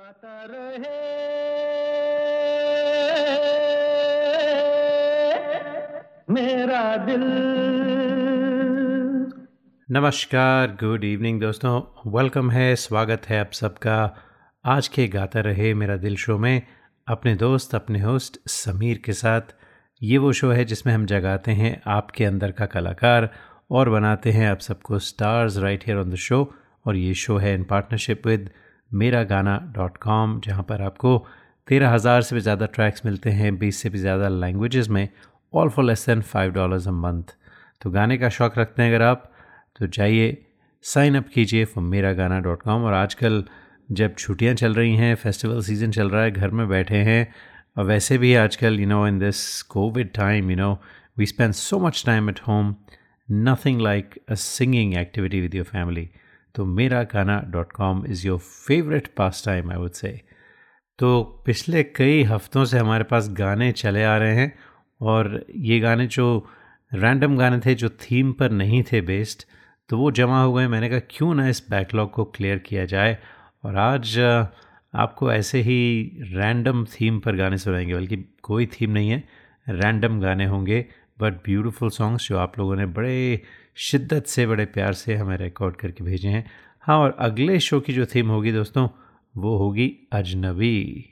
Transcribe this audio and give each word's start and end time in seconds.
गाता 0.00 0.46
रहे। 0.50 0.98
मेरा 6.30 6.96
दिल। 6.96 7.24
नमस्कार 9.90 10.66
गुड 10.68 11.04
इवनिंग 11.04 11.40
दोस्तों। 11.40 11.82
वेलकम 12.18 12.50
है, 12.50 12.76
स्वागत 12.76 13.22
है 13.28 13.40
आप 13.40 13.52
सबका। 13.52 14.16
आज 14.64 14.88
के 14.88 15.08
गाता 15.08 15.40
रहे 15.40 15.74
मेरा 15.74 15.96
दिल 15.96 16.16
शो 16.16 16.38
में 16.38 16.62
अपने 17.08 17.34
दोस्त, 17.34 17.74
अपने 17.74 18.00
होस्ट 18.00 18.48
समीर 18.48 19.02
के 19.04 19.12
साथ। 19.12 19.40
ये 20.02 20.18
वो 20.18 20.32
शो 20.32 20.50
है 20.50 20.64
जिसमें 20.64 20.94
हम 20.94 21.06
जगाते 21.06 21.52
हैं 21.52 21.82
आपके 21.86 22.24
अंदर 22.24 22.50
का 22.50 22.66
कलाकार 22.66 23.30
और 23.70 23.90
बनाते 23.90 24.30
हैं 24.30 24.50
आप 24.50 24.58
सबको 24.58 24.98
stars 24.98 25.58
right 25.58 25.86
here 25.86 25.98
on 25.98 26.10
the 26.10 26.14
show 26.14 26.54
और 26.86 26.96
ये 26.96 27.14
शो 27.14 27.36
है 27.36 27.54
इन 27.54 27.64
पार्टनरशिप 27.64 28.26
विद 28.26 28.50
मेरा 28.90 29.22
गाना 29.24 29.56
डॉट 29.74 29.96
कॉम, 29.96 30.40
जहाँ 30.40 30.62
पर 30.62 30.82
आपको 30.82 31.16
तेरह 31.68 31.90
हज़ार 31.90 32.22
से 32.22 32.34
भी 32.34 32.40
ज़्यादा 32.40 32.66
ट्रैक्स 32.66 33.04
मिलते 33.06 33.30
हैं, 33.30 33.56
बीस 33.58 33.82
से 33.82 33.90
भी 33.90 33.98
ज़्यादा 33.98 34.28
लैंग्वेजेस 34.28 34.88
में 34.88 35.08
all 35.52 35.68
for 35.68 35.84
less 35.84 36.06
than 36.06 36.20
five 36.22 36.52
dollars 36.52 36.88
a 36.88 36.90
month 36.92 37.34
तो 37.82 37.90
गाने 37.90 38.18
का 38.18 38.28
शौक़ 38.28 38.58
रखते 38.58 38.82
हैं 38.82 38.94
अगर 38.94 39.02
आप 39.04 39.30
तो 39.76 39.86
जाइए 39.88 40.36
साइन 40.84 41.16
अप 41.16 41.28
कीजिए 41.34 41.64
फॉर 41.64 41.84
मेरा 41.84 42.12
गाना 42.12 42.38
डॉट 42.40 42.62
कॉम। 42.62 42.84
और 42.84 42.92
आजकल 42.94 43.44
जब 43.92 44.14
छुट्टियाँ 44.16 44.54
चल 44.54 44.74
रही 44.74 44.94
हैं 44.96 45.14
फेस्टिवल 45.14 45.62
सीज़न 45.62 45.90
चल 45.90 46.10
रहा 46.10 46.22
है, 46.22 46.30
घर 46.30 46.50
में 46.50 46.68
बैठे 46.68 46.96
हैं, 46.96 47.34
और 47.76 47.84
वैसे 47.84 48.18
भी 48.18 48.34
आजकल 48.34 48.80
you 48.80 48.86
know 48.86 49.06
in 49.06 49.18
this 49.18 49.62
covid 49.70 50.12
time 50.14 50.50
you 50.50 50.56
know 50.56 50.72
we 51.18 51.26
spend 51.26 51.52
so 51.54 51.78
much 51.78 52.02
time 52.06 52.30
at 52.30 52.40
home 52.48 52.74
nothing 53.28 53.80
like 53.80 54.18
a 54.30 54.34
singing 54.34 54.96
activity 54.98 55.40
with 55.40 55.54
your 55.54 55.64
family 55.64 56.08
तो 56.54 56.64
मेरा 56.64 57.02
गाना 57.02 57.42
dot 57.48 57.72
com 57.72 58.06
is 58.06 58.26
your 58.26 58.38
favourite 58.38 59.08
pastime 59.46 59.70
I 59.70 59.76
would 59.76 59.90
say 59.90 60.20
तो 60.98 61.22
पिछले 61.46 61.82
कई 61.82 62.22
हफ्तों 62.22 62.64
से 62.64 62.78
हमारे 62.78 63.04
पास 63.04 63.28
गाने 63.30 63.72
चले 63.72 64.04
आ 64.04 64.16
रहे 64.16 64.34
हैं 64.34 64.58
और 65.00 65.46
ये 65.56 65.80
गाने 65.80 66.06
जो 66.06 66.46
रैंडम 66.94 67.36
गाने 67.36 67.60
थे, 67.66 67.74
जो 67.74 67.88
थीम 67.88 68.32
पर 68.32 68.50
नहीं 68.50 68.82
थे 68.82 69.00
बेस्ड 69.00 69.42
तो 69.88 69.98
वो 69.98 70.10
जमा 70.10 70.42
हो 70.42 70.52
गए। 70.52 70.66
मैंने 70.68 70.88
कहा, 70.88 70.98
क्यों 71.10 71.34
ना 71.34 71.48
इस 71.48 71.66
बैकलॉग 71.70 72.10
को 72.10 72.24
क्लियर 72.24 72.58
किया 72.58 72.84
जाए? 72.84 73.18
और 73.64 73.76
आज 73.76 74.18
आपको 74.94 75.32
ऐसे 75.32 75.60
ही 75.60 76.10
रैंडम 76.20 76.84
थीम 76.84 77.18
पर 77.20 77.36
गाने 77.36 77.58
सुनाएँगे, 77.58 77.94
बल्कि 77.94 78.16
कोई 78.42 78.66
थीम 78.66 78.90
नहीं 78.90 79.10
है। 79.10 79.24
रैंडम 79.68 80.20
गाने 80.20 80.44
होंगे। 80.44 80.86
बट 81.22 81.34
ब्यूटीफुल 81.34 81.90
सॉन्ग्स 81.90 82.28
जो 82.28 82.38
आप 82.38 82.58
लोगों 82.58 82.76
ने 82.76 82.86
बड़े 82.86 83.42
शिद्दत 83.76 84.26
से, 84.26 84.46
बड़े 84.46 84.64
प्यार 84.64 84.92
से 84.92 85.14
हमें 85.14 85.36
रिकॉर्ड 85.36 85.76
करके 85.76 86.04
भेजे 86.04 86.28
हैं। 86.28 86.44
हाँ 86.80 86.98
और 86.98 87.16
अगले 87.18 87.58
शो 87.60 87.80
की 87.80 87.92
जो 87.92 88.06
थीम 88.06 88.28
होगी 88.28 88.52
दोस्तों, 88.52 88.88
वो 89.34 89.56
होगी 89.58 90.08
अजनबी। 90.12 91.04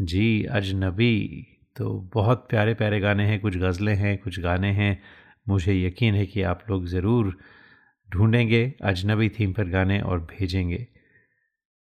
जी, 0.00 0.44
अजनबी। 0.44 1.46
तो 1.76 2.10
बहुत 2.14 2.46
प्यारे 2.50 2.74
प्यारे 2.74 3.00
गाने 3.00 3.24
हैं, 3.26 3.40
कुछ 3.40 3.56
गज़लें 3.56 3.94
हैं, 3.94 4.18
कुछ 4.18 4.40
गाने 4.40 4.70
हैं। 4.72 5.02
मुझे 5.48 5.74
यकीन 5.74 6.14
है 6.14 6.26
कि 6.26 6.42
आप 6.42 6.62
लोग 6.70 6.86
ज़रूर 6.86 7.36
ढूंढेंगे 8.10 8.74
अजनबी 8.82 9.28
थीम 9.28 9.52
पर 9.52 9.68
गाने 9.68 10.00
और 10.00 10.20
भेजेंगे। 10.20 10.86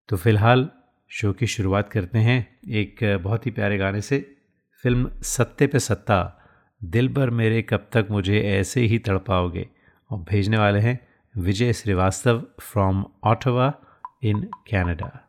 तो 0.08 0.16
फ़िलहाल 0.16 0.68
शो 1.10 1.32
की 1.32 1.46
शुरुआत 1.46 1.88
करते 1.88 2.18
हैं 2.18 2.38
एक 2.70 3.20
बहुत 3.22 3.46
ही 3.46 3.50
प्यारे 3.50 3.78
गाने 3.78 4.00
से 4.00 4.18
फ़िल्म 4.84 5.10
सत्ते 5.22 5.66
पे 5.66 5.78
सत्ता। 5.78 6.43
दिल 6.84 7.08
भर 7.08 7.30
मेरे 7.30 7.62
कब 7.62 7.86
तक 7.92 8.06
मुझे 8.10 8.40
ऐसे 8.40 8.80
ही 8.80 8.98
तड़पाओगे? 8.98 9.68
और 10.10 10.18
भेजने 10.18 10.58
वाले 10.58 10.78
हैं 10.78 11.00
Vijay 11.36 11.72
Srivastava 11.72 12.46
from 12.60 13.04
Ottawa 13.24 13.74
in 14.22 14.42
Canada 14.42 15.28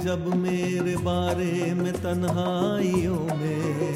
जब 0.00 0.26
मेरे 0.34 0.96
बारे 0.96 1.74
में 1.74 1.92
तन्हाइयों 1.92 3.18
में 3.38 3.94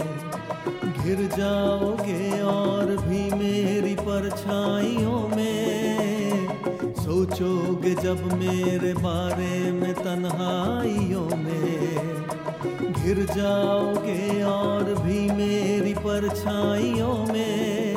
घिर 0.93 1.21
जाओगे 1.37 2.41
और 2.43 2.91
भी 3.07 3.23
मेरी 3.35 3.95
परछाइयों 4.01 5.21
में 5.29 6.49
सोचोगे 6.97 7.95
जब 8.03 8.23
मेरे 8.35 8.93
बारे 8.97 9.73
में 9.73 9.93
तन्हाइयों 9.95 11.27
में 11.37 12.93
घिर 12.93 13.25
जाओगे 13.35 14.43
और 14.51 14.95
भी 15.01 15.21
मेरी 15.33 15.95
परछाइयों 16.05 17.17
में 17.33 17.97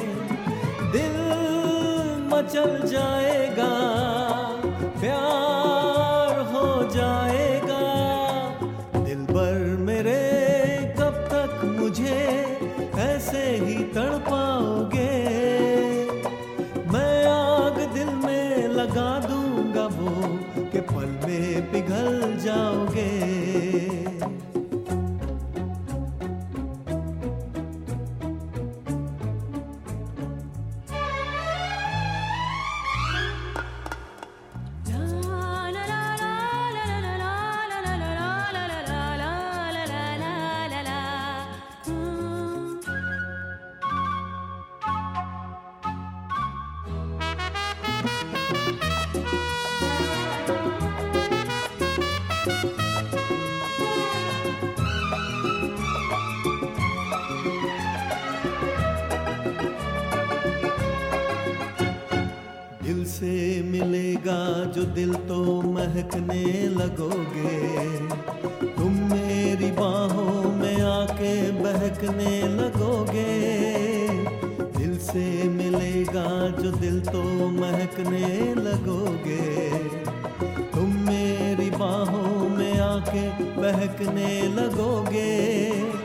दिल 0.93 1.19
मचल 2.33 2.87
जाएगा 2.87 3.46
पिघल 22.57 22.86
बाहों 81.79 82.49
में 82.49 82.79
आके 82.79 83.29
बहकने 83.61 84.41
लगोगे। 84.55 85.96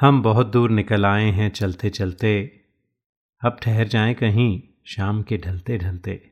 हम 0.00 0.22
बहुत 0.22 0.46
दूर 0.46 0.70
निकल 0.70 1.06
आए 1.06 1.30
हैं 1.30 1.50
चलते 1.50 1.90
चलते। 1.90 2.60
अब 3.44 3.56
ठहर 3.62 3.88
जाएँ 3.88 4.14
कहीं 4.14 4.62
शाम 4.86 5.22
के 5.22 5.38
ढलते 5.38 5.78
ढलते। 5.78 6.30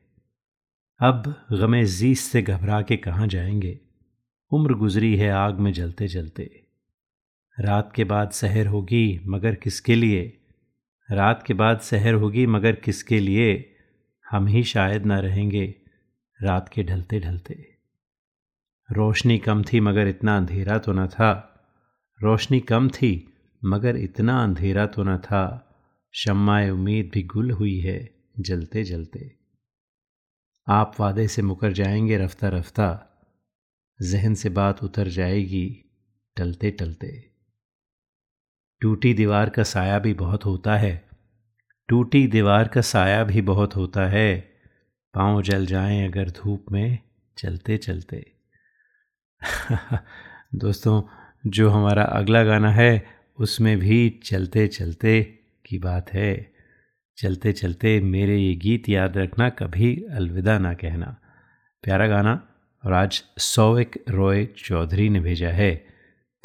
अब 0.99 1.45
गमे 1.51 1.85
जीस 1.85 2.31
से 2.31 2.41
घबरा 2.41 2.81
के 2.81 2.97
कहाँ 2.97 3.27
जाएँगे? 3.27 3.79
उम्र 4.51 4.73
गुजरी 4.73 5.15
है 5.15 5.31
आग 5.31 5.59
में 5.59 5.73
जलते 5.73 6.07
जलते। 6.07 6.63
रात 7.59 7.93
के 7.95 8.03
बाद 8.03 8.29
सहर 8.29 8.67
होगी 8.67 9.21
मगर 9.25 9.55
किसके 9.55 9.95
लिए? 9.95 10.41
रात 11.11 11.43
के 11.43 11.53
बाद 11.53 11.79
सहर 11.79 12.13
होगी 12.13 12.45
मगर 12.45 12.75
किसके 12.75 13.19
लिए? 13.19 13.75
हम 14.29 14.47
ही 14.47 14.63
शायद 14.63 15.05
ना 15.05 15.19
रहेंगे 15.19 15.75
रात 16.43 16.69
के 16.69 16.83
ढलते 16.83 17.19
ढलते। 17.19 17.75
रोशनी 18.91 19.37
कम 19.37 19.63
थी 19.63 19.79
मगर 19.79 20.07
इतना 20.07 20.37
अंधेरा 20.37 20.77
तो 20.77 20.93
न 20.93 21.07
था। 21.07 21.61
रोशनी 22.21 22.59
कम 22.59 22.89
थी 22.89 23.25
मगर 23.65 23.95
इतना 23.95 24.43
अंधेरा 24.43 24.85
तो 24.85 25.03
न 25.03 25.17
था। 25.17 25.65
शम्माए 26.13 26.69
उम्मीद 26.69 27.11
भी 27.13 27.23
गुल 27.23 27.51
हुई 27.51 27.79
है 27.79 28.11
जलते 28.39 28.83
जलते। 28.83 29.35
आप 30.67 30.95
वादे 30.99 31.27
से 31.27 31.41
मुकर 31.41 31.71
जाएँगे 31.71 32.17
रफ्ता 32.17 32.49
रफ्ता। 32.49 33.05
जहन 34.01 34.33
से 34.33 34.49
बात 34.49 34.83
उतर 34.83 35.07
जाएगी 35.07 35.85
टलते 36.35 36.71
टलते। 36.71 37.31
टूटी 38.81 39.13
दीवार 39.13 39.49
का 39.49 39.63
साया 39.63 39.99
भी 39.99 40.13
बहुत 40.13 40.45
होता 40.45 40.77
है। 40.77 41.09
टूटी 41.87 42.27
दीवार 42.27 42.67
का 42.67 42.81
साया 42.81 43.23
भी 43.23 43.41
बहुत 43.41 43.75
होता 43.75 44.07
है। 44.07 44.39
पाँव 45.13 45.41
जल 45.41 45.65
जाएँ 45.65 46.07
अगर 46.07 46.29
धूप 46.29 46.65
में 46.71 46.99
चलते 47.37 47.77
चलते। 47.77 48.35
दोस्तों, 50.55 51.03
जो 51.47 51.69
हमारा 51.69 52.03
अगला 52.03 52.43
गाना 52.43 52.71
है 52.71 53.18
उसमें 53.39 53.79
भी 53.79 54.19
चलते 54.23 54.67
चलते 54.67 55.39
की 55.65 55.79
बात 55.79 56.13
है। 56.13 56.53
चलते 57.17 57.51
चलते 57.51 58.01
मेरे 58.01 58.37
ये 58.37 58.55
गीत 58.55 58.89
याद 58.89 59.17
रखना, 59.17 59.49
कभी 59.49 60.05
अलविदा 60.11 60.59
ना 60.59 60.73
कहना। 60.73 61.17
प्यारा 61.83 62.07
गाना, 62.07 62.47
और 62.85 62.93
आज 62.93 63.23
सौविक 63.37 64.03
रॉय 64.09 64.45
चौधरी 64.45 65.09
ने 65.09 65.19
भेजा 65.19 65.49
है। 65.49 65.85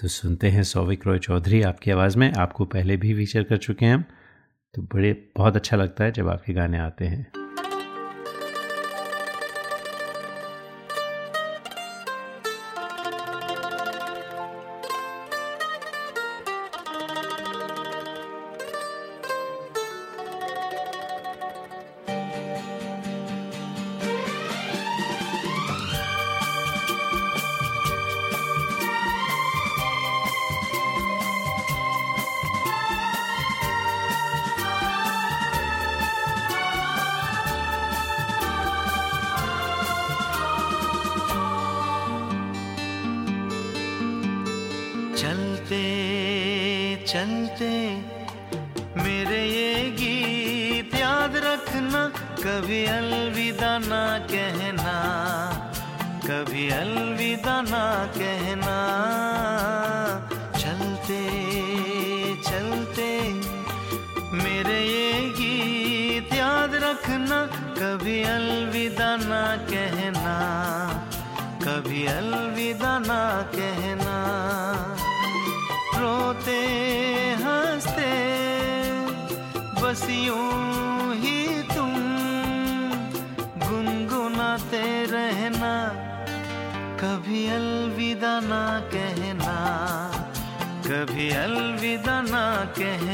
तो 0.02 0.08
सुनते 0.08 0.48
हैं 0.48 0.62
सौविक 0.62 1.06
रॉय 1.06 1.18
चौधरी 1.18 1.62
आपकी 1.62 1.90
आवाज़ 1.90 2.18
में। 2.18 2.32
आपको 2.32 2.64
पहले 2.64 2.96
भी 2.96 3.14
फीचर 3.14 3.42
कर 3.42 3.56
चुके 3.56 3.84
हैं 3.84 3.94
हम। 3.94 4.04
तो 4.74 4.82
बड़े, 4.82 5.30
बहुत 5.36 5.56
अच्छा 5.56 5.76
लगता 5.76 6.04
है 6.04 6.12
जब 6.12 6.28
आपके 6.28 6.52
गाने 6.52 6.78
आते 6.78 7.04
हैं। 7.04 7.43
कभी 91.04 91.28
अलविदा 91.36 92.20
ना 92.32 92.44
कहना 92.78 93.13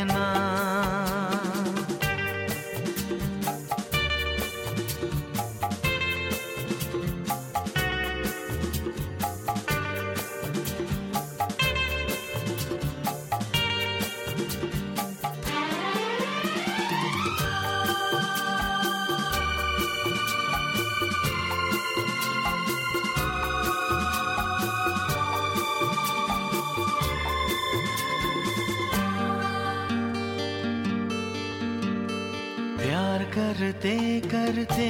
करते 33.61 34.21
करते 34.25 34.87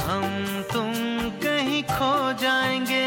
हम 0.00 0.26
तुम 0.72 0.92
कहीं 1.42 1.82
खो 1.82 2.10
जाएँगे 2.42 3.06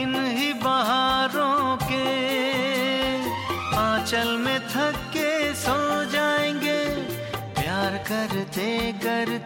इन 0.00 0.14
ही 0.36 0.52
बहारों 0.52 1.76
के। 1.82 2.04
आंचल 3.76 4.36
में 4.44 4.60
थक 4.68 5.00
के 5.16 5.54
सो 5.54 5.78
जाएँगे, 6.12 6.80
प्यार 7.56 7.96
करते 8.10 8.68
करते 8.92 9.39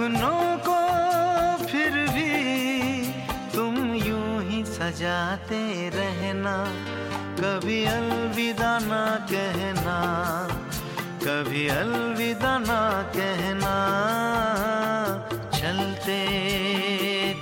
सपनों 0.00 0.56
को 0.64 0.76
फिर 1.66 1.92
भी 2.08 2.30
तुम 3.52 3.74
यूँ 3.94 4.42
ही 4.42 4.62
सजाते 4.64 5.60
रहना। 5.94 6.54
कभी 7.40 7.84
अलविदा 7.84 8.72
ना 8.78 9.02
कहना, 9.30 9.98
कभी 11.24 11.66
अलविदा 11.76 12.56
ना 12.58 12.80
कहना। 13.16 13.74
चलते 15.58 16.18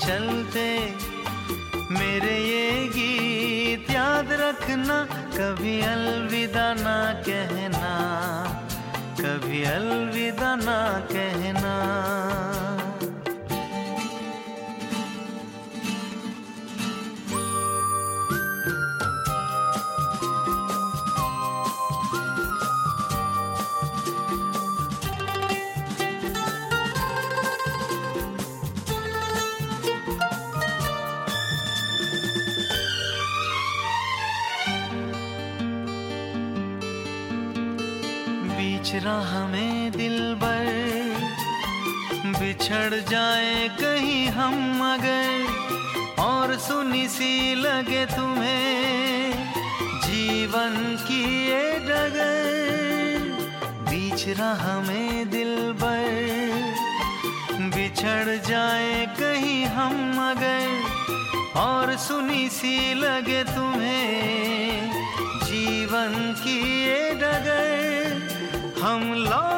चलते, 0.03 0.69
मेरे 1.95 2.37
ये 2.39 2.71
गीत 2.97 3.91
याद 3.91 4.33
रखना, 4.41 5.03
कभी 5.39 5.81
अलविदा 5.95 6.73
ना 6.75 6.99
कहना। 7.29 7.95
कभी 9.21 9.65
अलविदा 9.65 10.57
ना 10.57 10.79
कहना। 11.13 12.58
बिछड़ 42.89 43.01
जाए 43.09 43.69
कहीं 43.81 44.27
हम 44.29 44.55
मगर, 44.77 46.23
और 46.23 46.57
सुनी 46.59 47.09
सी 47.09 47.55
लगे 47.55 48.05
तुम्हें। 48.07 49.53
जीवन 50.05 50.97
की 51.01 51.21
ये 51.49 51.73
डगर, 51.81 53.27
बीच 53.91 54.25
राह 54.39 54.65
में 54.81 55.31
दिल 55.31 55.55
बर 55.83 56.09
बिछड़ 57.77 58.37
जाए 58.49 59.05
कहीं 59.21 59.65
हम 59.77 59.95
मगर, 60.17 61.61
और 61.61 61.97
सुनी 61.99 62.49
सी 62.49 62.95
लगे 62.95 63.45
तुम्हें। 63.45 64.91
जीवन 65.45 66.35
की 66.41 66.59
ये 66.85 67.13
डगर, 67.21 68.83
हम 68.83 69.13
लौट 69.15 69.58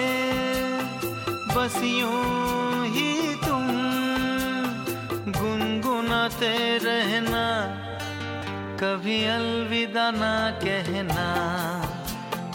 गुनगुनाते 6.41 6.77
रहना 6.83 7.45
कभी 8.81 9.17
अलविदा 9.25 10.09
ना 10.11 10.33
कहना 10.63 11.25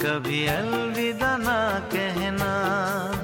कभी 0.02 0.46
अलविदा 0.46 1.36
ना 1.38 1.58
कहना। 1.94 3.15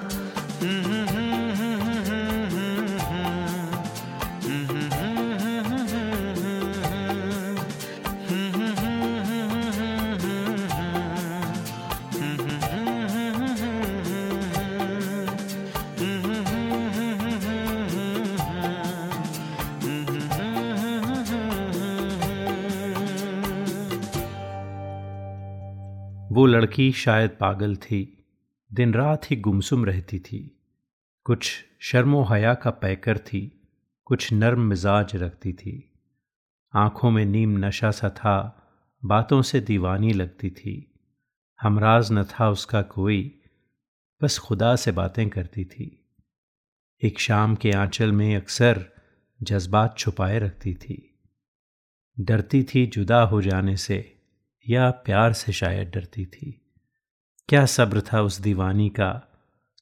वो 26.42 26.46
लड़की 26.46 26.92
शायद 26.92 27.30
पागल 27.40 27.76
थी। 27.76 28.25
दिन 28.72 28.94
रात 28.94 29.30
ही 29.30 29.37
गुमसुम 29.37 29.84
रहती 29.84 30.18
थी। 30.18 30.61
कुछ 31.25 31.64
शर्मो 31.80 32.25
हया 32.25 32.54
का 32.54 32.70
पैकर 32.70 33.18
थी, 33.18 33.68
कुछ 34.04 34.32
नर्म 34.32 34.61
मिजाज 34.61 35.16
रखती 35.16 35.52
थी। 35.52 35.92
आँखों 36.75 37.11
में 37.11 37.25
नीम 37.25 37.66
नशा 37.66 37.90
सा 37.90 38.11
था, 38.11 38.66
बातों 39.04 39.42
से 39.42 39.61
दीवानी 39.61 40.12
लगती 40.12 40.50
थी। 40.50 40.94
हमराज 41.61 42.12
न 42.12 42.25
था 42.25 42.50
उसका 42.50 42.82
कोई, 42.82 43.40
बस 44.22 44.38
खुदा 44.38 44.76
से 44.76 44.92
बातें 44.92 45.28
करती 45.28 45.64
थी। 45.64 46.04
एक 47.02 47.20
शाम 47.20 47.54
के 47.54 47.70
आंचल 47.70 48.12
में 48.12 48.37
अक्सर 48.37 48.87
जज्बात 49.42 49.99
छुपाए 49.99 50.38
रखती 50.38 50.75
थी। 50.75 51.20
डरती 52.20 52.64
थी 52.64 52.87
जुदा 52.87 53.22
हो 53.22 53.42
जाने 53.42 53.76
से। 53.76 54.21
या 54.69 54.90
प्यार 54.90 55.33
से 55.33 55.52
शायद 55.52 55.90
डरती 55.90 56.26
थी। 56.26 56.71
क्या 57.49 57.66
सब्र 57.66 58.00
था 58.00 58.23
उस 58.23 58.40
दीवानी 58.40 58.88
का? 58.88 59.28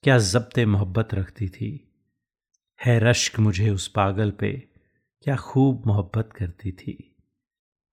क्या 0.03 0.19
जब्त 0.19 0.59
मोहब्बत 0.59 1.15
रखती 1.15 1.49
थी? 1.49 1.95
है 2.87 2.99
रश्क 2.99 3.39
मुझे 3.39 3.71
उस 3.71 3.89
पागल 3.89 4.31
पे। 4.31 4.69
क्या 5.23 5.37
खूब 5.37 5.87
मोहब्बत 5.87 6.31
करती 6.33 6.73
थी? 6.73 7.17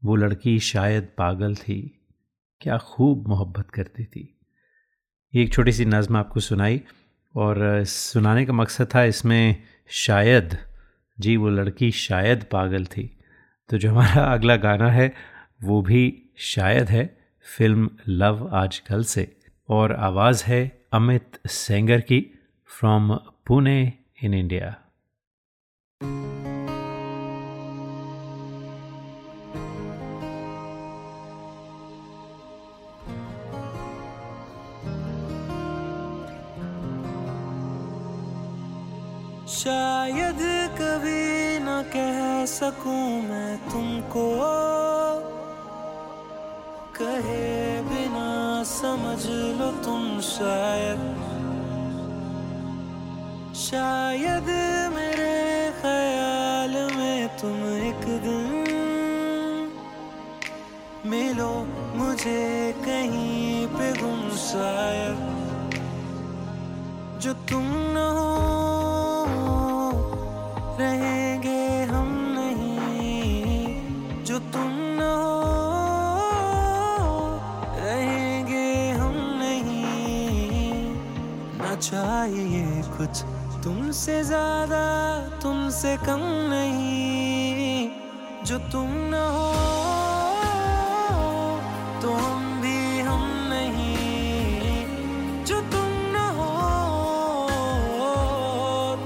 वो 0.04 0.16
लड़की 0.16 0.60
शायद 0.60 1.04
पागल 1.18 1.56
थी। 1.56 2.06
क्या 2.62 2.78
खूब 2.78 3.28
मोहब्बत 3.28 3.72
करती 3.72 4.06
थी? 4.06 4.40
ये 5.36 5.44
एक 5.44 5.54
छोटी 5.54 5.72
सी 5.72 5.86
नज़म 5.86 6.18
आपको 6.18 6.40
सुनाई 6.40 6.82
और 7.36 7.84
सुनाने 7.84 8.46
का 8.46 8.54
मकसद 8.54 8.90
था 8.96 9.04
इसमें 9.04 9.64
शायद, 9.88 10.58
जी 11.20 11.38
वो 11.38 11.50
लड़की 11.50 11.92
शायद 11.92 12.46
पागल 12.52 12.86
थी। 12.86 13.20
तो 13.70 13.78
जो 13.78 13.92
हमारा 13.92 14.24
अगला 14.24 14.56
गाना 14.56 14.92
है, 14.92 15.14
वो 15.64 15.82
भी 15.82 16.24
शायद 16.38 16.90
है 16.90 17.06
फ़िल्म 17.58 17.90
लव 18.08 18.50
आजकल 18.54 19.04
से। 19.04 19.36
और 19.70 19.94
आवाज़ 19.96 20.44
है 20.44 20.60
अमित 20.94 21.40
सेंगर 21.50 22.02
की 22.02 22.20
फ्रॉम 22.70 23.16
पुणे 23.48 23.94
इन 24.24 24.34
इंडिया 24.34 24.76
शायद 39.50 40.40
कभी 40.74 41.60
न 41.60 41.82
कह 41.94 42.46
सकूँ 42.46 43.22
मैं 43.22 43.58
तुमको। 43.72 44.26
कहे 46.98 47.82
बिना 47.82 48.30
समझ 48.64 49.26
लो 49.58 49.70
तुम 49.86 50.04
शायद। 50.20 51.02
शायद 53.56 54.48
मेरे 54.96 55.36
ख्याल 55.82 56.74
में 56.96 57.20
तुम 57.38 57.58
एक 57.90 58.04
दिन 58.26 58.50
मिलो 61.06 61.52
मुझे 61.96 62.44
कहीं 62.86 63.68
पे 63.68 63.94
गुम 64.02 64.30
शायद। 64.42 65.18
जो 67.22 67.34
तुम 67.50 67.66
न 67.94 68.10
हो 68.18 68.57
चाहिए 81.80 82.82
कुछ 82.98 83.22
तुमसे 83.64 84.24
ज़्यादा, 84.24 84.84
तुमसे 85.42 85.96
कम 85.98 86.22
नहीं। 86.52 87.90
जो 88.46 88.58
तुम 88.72 88.90
न 89.12 89.22
हो 89.36 89.48
तो 92.02 92.12
हम 92.14 92.42
भी 92.62 93.00
हम 93.00 93.24
नहीं। 93.50 95.46
जो 95.46 95.62
तुम 95.72 95.90
न 96.16 96.26
हो 96.38 96.52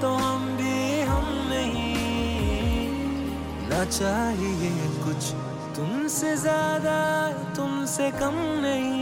तो 0.01 0.13
हम 0.15 0.41
भी 0.57 1.01
हम 1.01 1.27
नहीं। 1.49 2.87
ना 3.69 3.83
चाहिए 3.89 4.71
कुछ 5.03 5.31
तुमसे 5.75 6.35
ज़्यादा, 6.37 6.97
तुमसे 7.55 8.11
कम 8.11 8.35
नहीं। 8.65 9.00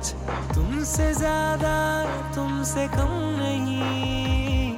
कुछ 0.00 0.12
तुमसे 0.56 1.12
ज़्यादा, 1.14 1.72
तुमसे 2.34 2.86
कम 2.88 3.10
नहीं। 3.36 4.72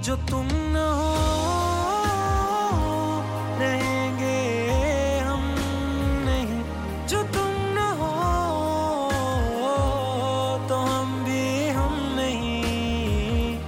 जो 0.00 0.14
तुम 0.30 0.46
न 0.46 0.82
हो, 0.98 1.14
रहेंगे 3.60 4.38
हम 5.26 5.42
नहीं। 6.26 6.62
जो 7.10 7.22
तुम 7.34 7.50
न 7.74 7.88
हो 7.98 8.12
तो 10.68 10.76
हम 10.86 11.08
भी 11.24 11.44
हम 11.78 11.94
नहीं। 12.16 13.58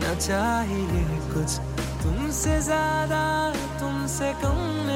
ना 0.00 0.14
चाहिए 0.16 1.04
कुछ 1.34 1.58
तुमसे 2.02 2.60
ज़्यादा, 2.62 3.22
तुमसे 3.80 4.32
कम 4.42 4.58
नहीं 4.86 4.91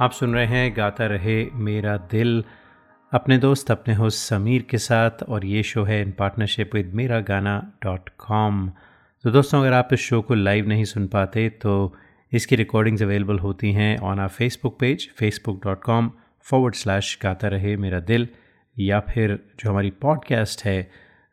आप 0.00 0.12
सुन 0.12 0.34
रहे 0.34 0.46
हैं 0.46 0.76
गाता 0.76 1.06
रहे 1.06 1.50
मेरा 1.54 1.96
दिल। 1.96 2.44
अपने 3.12 3.38
दोस्त, 3.38 3.70
अपने 3.70 3.94
होस्ट 3.94 4.18
समीर 4.18 4.62
के 4.62 4.78
साथ 4.78 5.22
और 5.28 5.44
ये 5.44 5.62
शो 5.62 5.84
है 5.84 6.02
इन 6.02 6.10
पार्टनरशिप 6.10 6.74
विद 6.74 6.92
मेरा 6.94 7.20
गाना 7.20 7.72
डॉट 7.84 8.08
कॉम 8.18 8.68
तो 9.24 9.30
दोस्तों, 9.30 9.60
अगर 9.60 9.72
आप 9.72 9.88
इस 9.92 10.00
शो 10.00 10.20
को 10.22 10.34
लाइव 10.34 10.68
नहीं 10.68 10.84
सुन 10.84 11.06
पाते 11.06 11.48
तो 11.48 11.96
इसकी 12.32 12.56
रिकॉर्डिंग्स 12.56 13.02
अवेलेबल 13.02 13.38
होती 13.38 13.72
हैं 13.72 13.98
on 13.98 14.20
our 14.20 14.28
Facebook 14.28 14.76
page 14.80 15.08
Facebook 15.18 15.64
dot 15.64 15.82
com 15.82 16.10
forward 16.42 16.74
slash 16.74 17.18
गाता 17.22 17.48
रहे 17.48 17.76
मेरा 17.76 18.00
दिल, 18.00 18.28
या 18.78 19.00
फिर 19.00 19.38
जो 19.60 19.70
हमारी 19.70 19.90
पॉडकास्ट 19.90 20.64
है 20.64 20.90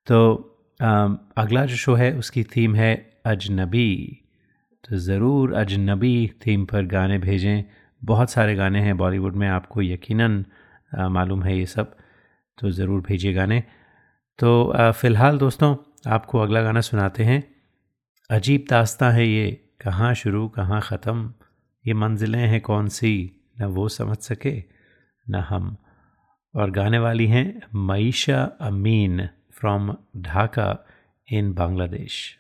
तो 0.06 0.54
अम, 0.80 1.18
अगला 1.36 1.66
जो 1.66 1.76
शो 1.76 1.94
है 1.94 2.12
उसकी 2.12 2.44
थीम 2.44 2.74
है 2.74 3.20
अजनबी। 3.26 4.22
तो 4.90 4.96
ज़रूर 4.96 5.54
अजनबी 5.54 6.30
थीम 6.46 6.64
पर 6.64 6.86
गाने 6.86 7.18
भेजें। 7.18 7.64
बहुत 8.04 8.30
सारे 8.30 8.54
गाने 8.54 8.80
हैं 8.80 8.96
बॉलीवुड 8.96 9.36
में 9.36 9.48
आपको 9.48 9.82
यकीनन 9.82 10.44
मालूम 10.92 11.42
है 11.42 11.58
ये 11.58 11.66
सब। 11.66 11.96
तो 12.58 12.70
ज़रूर 12.70 13.00
भेजिए 13.00 13.32
गाने। 13.32 13.62
तो 14.38 14.72
फ़िलहाल 14.92 15.38
दोस्तों 15.38 15.76
आपको 16.06 16.38
अगला 16.38 16.62
गाना 16.62 16.80
सुनाते 16.80 17.24
हैं। 17.24 17.57
अजीब 18.30 18.64
दास्ता 18.70 19.10
है 19.10 19.28
ये। 19.28 19.64
कहाँ 19.80 20.14
शुरू, 20.14 20.48
कहाँ 20.48 20.80
ख़त्म? 20.80 21.34
ये 21.86 21.94
मंजिलें 21.94 22.46
हैं 22.46 22.60
कौन 22.60 22.88
सी? 22.88 23.32
न 23.60 23.64
वो 23.64 23.88
समझ 23.88 24.16
सके, 24.16 24.64
न 25.30 25.34
हम। 25.34 25.76
और 26.54 26.70
गाने 26.70 26.98
वाली 26.98 27.26
हैं 27.26 27.60
मईशा 27.74 28.44
अमीन 28.60 29.28
फ्रॉम 29.52 29.96
ढाका 30.16 30.86
इन 31.32 31.52
बांग्लादेश। 31.52 32.38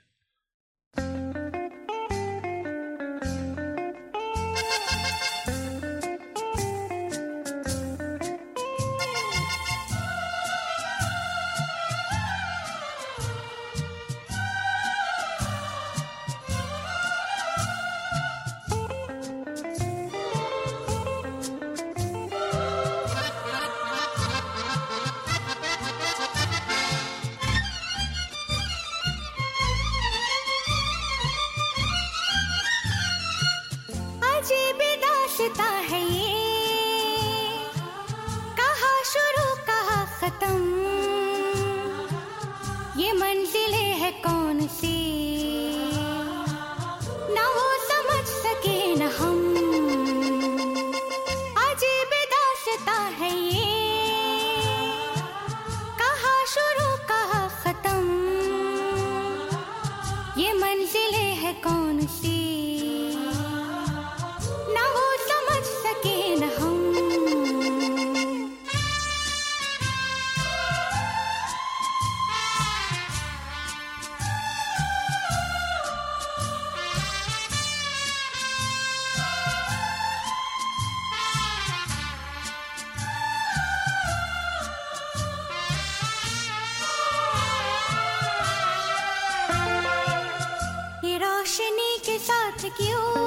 क्यों 92.78 93.17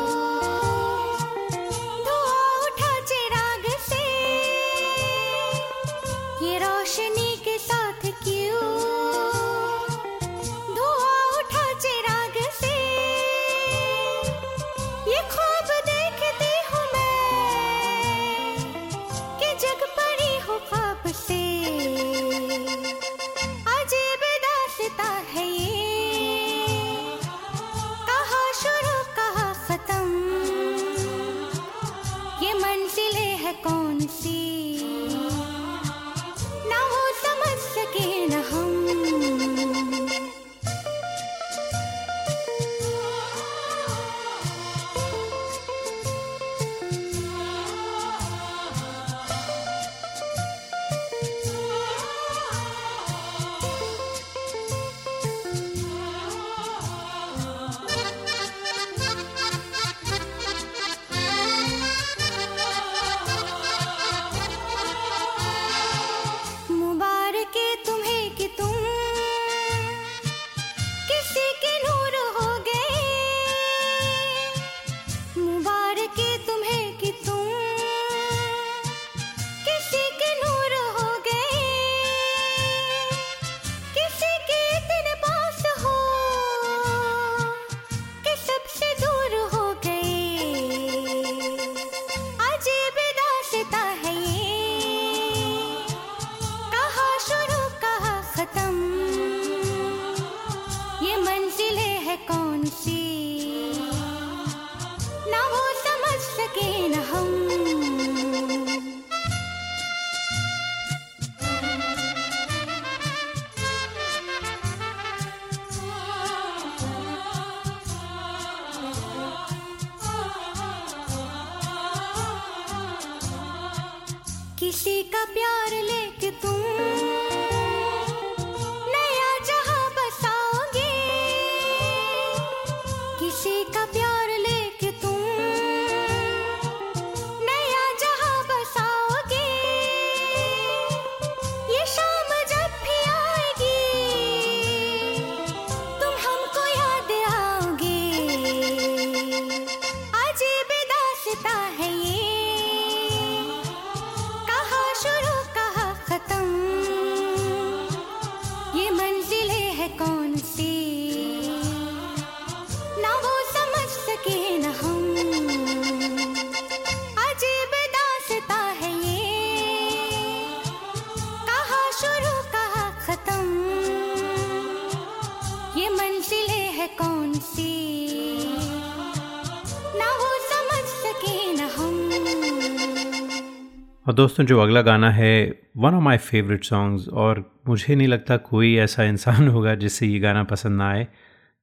और 184.12 184.16
दोस्तों, 184.16 184.44
जो 184.44 184.60
अगला 184.60 184.82
गाना 184.82 185.12
है 185.12 185.62
one 185.78 185.94
of 185.94 186.04
my 186.04 186.18
favourite 186.18 186.64
songs 186.64 187.08
और 187.08 187.62
मुझे 187.68 187.96
नहीं 187.96 188.08
लगता 188.08 188.38
कोई 188.38 188.76
ऐसा 188.76 189.04
इंसान 189.04 189.48
होगा 189.48 189.76
जिसे 189.76 190.08
ये 190.08 190.20
गाना 190.20 190.44
पसंद 190.44 190.78
ना 190.78 190.90
आए, 190.90 191.08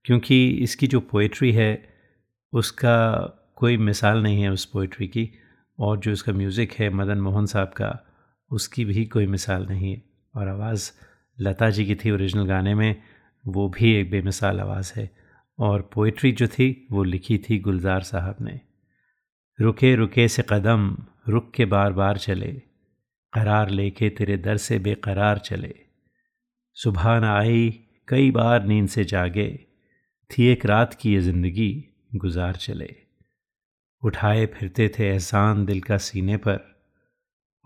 क्योंकि 0.04 0.50
इसकी 0.50 0.86
जो 0.86 1.00
पोइट्री 1.00 1.52
है, 1.52 1.88
उसका 2.52 3.18
कोई 3.56 3.76
मिसाल 3.76 4.22
नहीं 4.22 4.42
है 4.42 4.50
उस 4.50 4.64
पोइट्री 4.64 5.06
की, 5.06 5.30
और 5.78 5.98
जो 5.98 6.12
इसका 6.12 6.32
म्यूज़िक 6.32 6.72
है, 6.72 6.90
मदन 6.90 7.18
मोहन 7.18 7.46
साहब 7.46 7.68
का, 7.68 8.06
उसकी 8.50 8.84
भी 8.84 9.06
कोई 9.06 9.26
मिसाल 9.26 9.66
नहीं 9.70 9.92
है। 9.92 10.02
और 10.34 10.48
आवाज़ 10.48 10.90
लता 11.40 11.70
जी 11.70 11.86
की 11.86 11.94
थी 11.94 12.10
ओरिजिनल 12.10 12.44
गाने 12.44 12.74
में, 12.74 13.02
वो 13.46 13.68
भी 13.68 13.94
एक 13.94 14.10
बेमिसाल 14.10 14.60
आवाज़ 14.60 14.92
है, 14.96 15.10
और 15.58 15.90
पोइट्री 15.94 16.32
जो 16.32 16.46
थी, 16.46 16.88
वो 16.92 17.04
लिखी 17.04 17.38
थी 17.38 17.58
गुलजार 17.58 18.00
साहब 18.00 18.36
ने। 18.40 18.60
रुके 19.60 19.94
रुके 19.94 20.28
से 20.28 20.44
कदम 20.48 20.96
रुक 21.28 21.52
के 21.54 21.64
बार 21.64 21.92
बार 21.92 22.18
चले। 22.18 22.62
करार 23.32 23.70
लेके 23.70 24.10
तेरे 24.10 24.36
दर 24.36 24.56
से 24.56 24.78
बेकरार 24.78 25.38
चले। 25.38 25.74
सुबह 26.74 27.20
न 27.20 27.24
आई, 27.24 27.80
कई 28.08 28.30
बार 28.30 28.64
नींद 28.64 28.88
से 28.88 29.04
जागे। 29.04 29.66
थी 30.30 30.46
एक 30.46 30.66
रात 30.66 30.94
की 30.94 31.14
ये 31.14 31.20
ज़िंदगी, 31.20 31.84
गुजार 32.14 32.56
चले। 32.56 32.96
उठाए 34.04 34.46
फिरते 34.46 34.92
थे 34.98 35.08
एहसान 35.08 35.64
दिल 35.64 35.80
का 35.80 35.96
सीने 35.98 36.36
पर। 36.36 36.78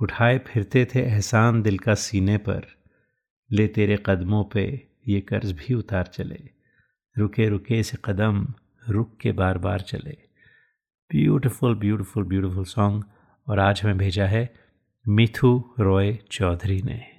उठाए 0.03 0.39
फिरते 0.39 0.85
थे 0.95 1.01
एहसान 1.01 1.63
दिल 1.63 1.79
का 1.79 1.95
सीने 1.95 2.37
पर। 2.39 2.67
ले 3.53 3.69
तेरे 3.69 4.03
कदमों 4.07 4.45
पे 4.45 4.89
ये 5.09 5.21
कर्ज 5.21 5.53
भी 5.53 5.75
उतार 5.75 6.07
चले। 6.07 6.41
रुके 7.19 7.49
रुके 7.49 7.83
से 7.83 7.99
कदम, 8.05 8.55
रुक 8.89 9.19
के 9.21 9.33
बार 9.33 9.59
बार 9.59 9.81
चले। 9.81 10.19
ब्यूटीफुल 11.11 11.75
ब्यूटीफुल 11.75 12.25
ब्यूटीफुल 12.25 12.65
सॉन्ग 12.65 13.05
और 13.49 13.59
आज 13.59 13.83
हमें 13.83 13.99
भेजा 13.99 14.27
है 14.27 14.55
मिथु 15.09 15.65
रॉय 15.81 16.19
चौधरी 16.31 16.83
ने। 16.83 17.12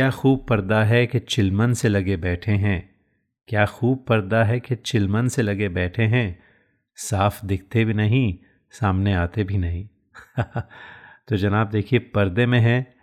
क्या 0.00 0.10
खूब 0.10 0.46
पर्दा 0.48 0.84
है 0.84 1.06
कि 1.06 1.18
चिलमन 1.18 1.72
से 1.72 1.88
लगे 1.88 2.16
बैठे 2.16 2.52
हैं? 2.52 2.90
क्या 3.48 3.66
खूब 3.66 4.04
पर्दा 4.08 4.44
है 4.44 4.60
कि 4.60 4.76
चिलमन 4.76 5.28
से 5.28 5.42
लगे 5.42 5.68
बैठे 5.68 6.02
हैं? 6.02 6.38
साफ़ 6.96 7.46
दिखते 7.46 7.84
भी 7.84 7.94
नहीं, 7.94 8.38
सामने 8.70 9.14
आते 9.14 9.44
भी 9.44 9.58
नहीं। 9.58 9.88
तो 11.28 11.36
जनाब 11.36 11.70
देखिए, 11.70 11.98
पर्दे 11.98 12.46
में 12.46 12.60
है 12.60 12.94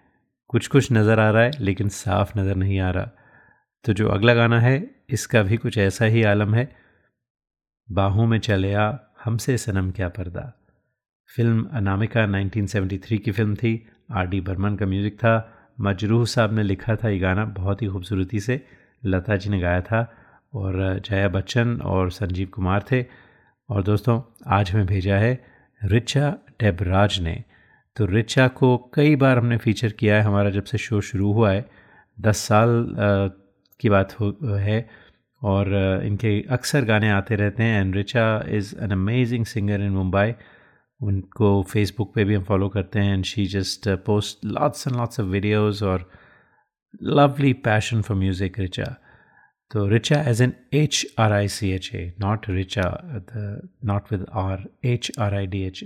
कुछ 0.47 0.67
कुछ 0.67 0.91
नज़र 0.91 1.19
आ 1.19 1.29
रहा 1.29 1.43
है, 1.43 1.51
लेकिन 1.59 1.89
साफ़ 1.89 2.39
नज़र 2.39 2.55
नहीं 2.55 2.79
आ 2.79 2.89
रहा। 2.89 3.11
तो 3.85 3.93
जो 3.93 4.07
अगला 4.07 4.33
गाना 4.33 4.59
है, 4.59 4.95
इसका 5.09 5.43
भी 5.43 5.57
कुछ 5.57 5.77
ऐसा 5.77 6.05
ही 6.05 6.23
आलम 6.23 6.55
है। 6.55 6.75
बाहों 7.91 8.27
में 8.27 8.39
चले 8.39 8.73
आ, 8.73 8.93
हमसे 9.23 9.57
सनम 9.57 9.91
क्या 9.91 10.09
पर्दा। 10.09 10.53
फ़िल्म 11.35 11.69
अनामिका 11.73 12.25
1973 12.25 13.17
की 13.17 13.31
फ़िल्म 13.31 13.55
थी, 13.55 13.87
आर 14.11 14.27
डी 14.27 14.41
बर्मन 14.41 14.75
का 14.75 14.85
म्यूज़िक 14.85 15.15
था। 15.15 15.53
मजरूह 15.79 16.25
साहब 16.25 16.53
ने 16.53 16.63
लिखा 16.63 16.95
था 16.95 17.09
ये 17.09 17.19
गाना 17.19 17.45
बहुत 17.45 17.81
ही 17.81 17.87
खूबसूरती 17.87 18.39
से। 18.39 18.61
लता 19.05 19.35
जी 19.35 19.49
ने 19.49 19.59
गाया 19.59 19.81
था 19.81 20.01
और 20.53 20.99
जया 21.05 21.27
बच्चन 21.29 21.75
और 21.85 22.11
संजीव 22.11 22.47
कुमार 22.47 22.85
थे। 22.91 23.05
और 23.69 23.83
दोस्तों, 23.83 24.21
आज 24.47 24.71
हमें 24.71 24.85
भेजा 24.85 25.15
है 25.17 25.43
रिचा 25.81 26.29
डेबराज 26.61 27.19
ने। 27.19 27.43
तो 27.95 28.05
रिचा 28.05 28.47
को 28.47 28.77
कई 28.93 29.15
बार 29.15 29.37
हमने 29.37 29.57
फीचर 29.57 29.91
किया 29.91 30.15
है। 30.15 30.21
हमारा 30.21 30.49
जब 30.49 30.63
से 30.63 30.77
शो 30.77 31.01
शुरू 31.01 31.31
हुआ 31.33 31.51
है, 31.51 31.65
दस 32.17 32.37
साल 32.37 32.85
की 33.79 33.89
बात 33.89 34.19
हो, 34.19 34.35
है 34.43 34.89
और 35.41 36.01
इनके 36.05 36.39
अक्सर 36.49 36.85
गाने 36.85 37.09
आते 37.09 37.35
रहते 37.35 37.63
हैं। 37.63 37.81
And 37.81 37.95
Richa 37.95 38.43
is 38.49 38.75
an 38.83 38.91
amazing 38.91 39.45
singer 39.45 39.81
in 39.81 39.91
Mumbai 39.91 40.33
उनको 41.01 41.63
फेसबुक 41.63 42.15
पे 42.15 42.23
भी 42.23 42.35
हम 42.35 42.43
फॉलो 42.43 42.69
करते 42.69 42.99
हैं 42.99 43.13
and 43.13 43.23
she 43.23 43.45
just 43.45 43.89
post 43.89 44.45
lots 44.45 44.87
and 44.87 44.97
lots 44.97 45.19
of 45.19 45.27
videos 45.27 45.83
और 45.83 46.11
lovely 47.03 47.53
passion 47.53 48.01
for 48.01 48.17
music 48.17 48.59
Richa 48.59 48.95
तो 49.71 49.87
Richa 49.87 50.21
as 50.21 50.41
an 50.41 50.53
H 50.73 51.07
R 51.19 51.31
I 51.31 51.47
C 51.47 51.69
H 51.71 51.95
A 51.95 52.13
not 52.19 52.49
Richa 52.49 52.99
not 53.85 54.11
with 54.11 54.25
R 54.33 54.69
H 54.83 55.11
R 55.19 55.33
I 55.33 55.47
D 55.47 55.61
H 55.61 55.83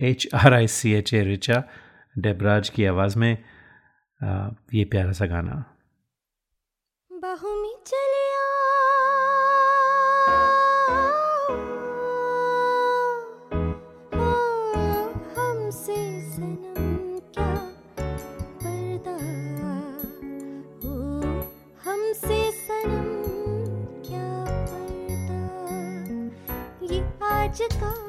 H 0.00 0.28
R 0.34 0.54
I 0.54 0.66
C 0.66 0.92
H 0.92 1.14
A 1.14 1.22
Richa 1.24 1.64
Debraj 2.18 2.68
की 2.68 2.84
आवाज़ 2.84 3.18
में 3.18 3.44
uh, 4.24 4.74
ये 4.74 4.84
प्यारा 4.84 5.12
सा 5.12 5.26
गाना। 5.26 5.64
बाहों 7.12 7.62
में 7.62 7.74
चले 7.86 8.34
हमसे 8.34 8.83
आज 27.54 27.60
का 27.72 28.03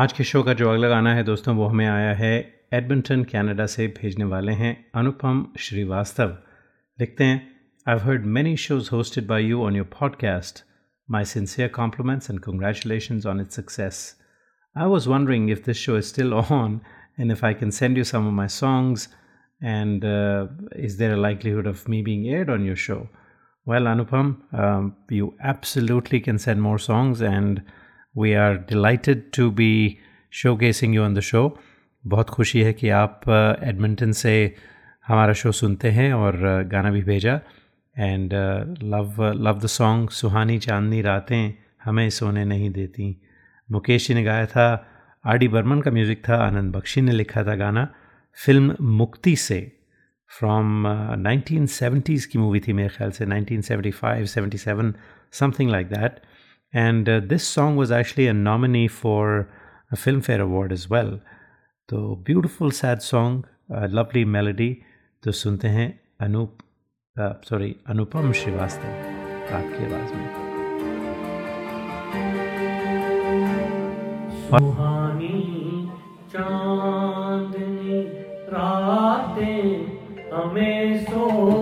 आज 0.00 0.12
के 0.12 0.24
शो 0.24 0.42
का 0.42 0.52
जो 0.54 0.70
अगला 0.70 0.88
गाना 0.88 1.12
है 1.14 1.22
दोस्तों 1.22 1.54
वो 1.56 1.66
हमें 1.68 1.86
आया 1.86 2.12
है 2.16 2.32
एडमंटन 2.74 3.22
कनाडा 3.32 3.64
से 3.66 3.86
भेजने 3.96 4.24
वाले 4.24 4.52
हैं 4.60 4.70
अनुपम 4.96 5.42
श्रीवास्तव 5.58 6.36
लिखते 7.00 7.24
हैं 7.24 8.22
many 8.36 8.54
shows 8.62 8.88
hosted 8.92 9.26
by 9.32 9.38
you 9.46 9.58
on 9.62 9.76
your 9.78 9.84
podcast. 9.84 10.62
My 11.16 11.22
sincere 11.32 11.68
compliments 11.68 12.30
and 12.30 12.40
congratulations 12.46 13.26
on 13.32 13.40
its 13.40 13.54
success. 13.54 13.98
I 14.74 14.86
was 14.86 15.08
wondering 15.12 15.50
if 15.50 15.64
this 15.64 15.76
show 15.76 15.96
is 15.96 16.08
still 16.08 16.32
on 16.34 16.80
and 17.18 17.30
if 17.30 17.44
I 17.44 17.52
can 17.52 17.70
send 17.70 17.98
you 17.98 18.04
some 18.12 18.26
of 18.26 18.32
my 18.32 18.46
songs 18.46 19.06
and 19.60 20.04
uh, 20.04 20.46
is 20.88 20.96
there 20.96 21.12
a 21.12 21.20
likelihood 21.26 21.66
of 21.66 21.86
me 21.88 22.00
being 22.00 22.24
aired 22.28 22.48
on 22.48 22.64
your 22.64 22.76
show? 22.76 23.06
Well, 23.66 23.82
Anupam, 23.82 24.32
um, 24.54 24.96
you 25.10 25.34
absolutely 25.42 26.20
can 26.20 26.38
send 26.38 26.62
more 26.62 26.78
songs 26.78 27.20
and 27.20 27.62
we 28.20 28.34
are 28.36 28.56
delighted 28.70 29.20
to 29.32 29.50
be 29.50 29.98
showcasing 30.32 30.94
you 30.94 31.02
on 31.02 31.14
the 31.18 31.24
show. 31.32 31.50
बहुत 32.06 32.30
खुशी 32.30 32.62
है 32.62 32.72
कि 32.72 32.88
आप 32.88 33.20
Edmonton 33.62 34.12
से 34.12 34.54
हमारा 35.06 35.32
show 35.32 35.52
सुनते 35.52 35.90
हैं 35.90 36.12
और 36.12 36.62
uh, 36.64 36.72
गाना 36.72 36.90
भी 36.90 37.02
भेजा। 37.02 37.40
And 37.98 38.30
love 38.82 39.32
love 39.32 39.58
the 39.58 39.66
song 39.66 40.10
सुहानी 40.10 40.58
चांदनी 40.58 41.02
रातें 41.02 41.54
हमें 41.84 42.10
सोने 42.10 42.44
नहीं 42.44 42.70
देती। 42.70 43.22
मुकेश 43.70 44.08
जी 44.08 44.14
ने 44.14 44.24
गाया 44.24 44.46
था 44.46 44.86
आर 45.26 45.38
डी 45.38 45.48
बर्मन 45.48 45.80
का 45.80 45.90
म्यूज़िक 45.90 46.22
था 46.28 46.36
आनंद 46.36 46.76
बख्शी 46.76 47.00
ने 47.00 47.12
लिखा 47.12 47.44
था 47.44 47.54
गाना। 47.54 47.88
फ़िल्म 48.46 48.76
मुक्ति 48.80 49.36
से 49.36 49.72
फ्रॉम 50.38 50.84
नाइनटीन 51.18 51.66
सेवेंटीज़ 51.66 52.28
की 52.28 52.38
मूवी 52.38 52.60
थी 52.60 52.72
मेरे 52.72 52.88
ख्याल 52.88 53.10
से 53.10 53.26
1975 53.26 54.26
77 54.26 54.92
something 55.32 55.70
like 55.70 55.86
that 55.86 56.20
and 56.74 57.08
this 57.28 57.42
song 57.54 57.78
was 57.78 57.92
actually 57.92 58.26
a 58.28 58.32
nominee 58.32 58.88
for 58.88 59.50
Filmfare 60.20 60.40
award 60.40 60.72
as 60.72 60.86
well 60.90 61.20
तो 61.88 62.16
beautiful 62.26 62.70
sad 62.70 62.98
song 62.98 63.44
lovely 63.94 64.24
melody 64.24 64.70
तो 65.22 65.32
सुनते 65.32 65.68
हैं 65.68 65.88
अनूप 66.20 66.58
सॉरी 67.44 67.76
अनुपम 67.86 68.32
श्रीवास्तव 68.32 68.88
आपकी 69.54 69.84
आवाज़ 69.84 70.14
में। 70.14 70.28
सुहानी 74.42 75.38
चांदनी 76.32 78.00
रातें 78.52 79.66
हमें 80.32 81.04
सोने 81.04 81.59